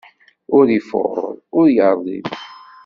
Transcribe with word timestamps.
Ur 0.57 0.65
ifuṛ, 0.79 1.19
ur 1.57 1.65
iṛdim. 1.85 2.27